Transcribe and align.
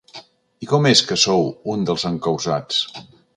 I 0.65 0.69
com 0.71 0.87
és 0.91 1.03
que 1.11 1.17
sou 1.25 1.45
un 1.75 1.85
dels 1.91 2.07
encausats? 2.11 2.81